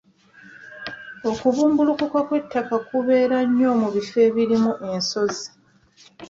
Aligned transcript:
Okubumbulukuka 1.31 2.19
kw'ettaka 2.27 2.75
kubeera 2.87 3.37
nnyo 3.47 3.71
mu 3.81 3.87
bifo 3.95 4.17
ebirimu 4.27 4.71
ensozi. 4.89 5.45